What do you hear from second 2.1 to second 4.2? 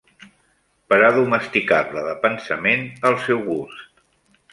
pensament, al seu gust.